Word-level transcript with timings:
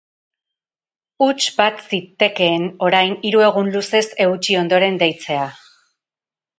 Huts 1.25 1.49
bat 1.59 1.83
zitekeen, 1.91 2.67
orain, 2.89 3.15
hiru 3.31 3.47
egun 3.51 3.73
luzez 3.79 4.05
eutsi 4.29 4.61
ondoren 4.67 5.03
deitzea. 5.07 5.49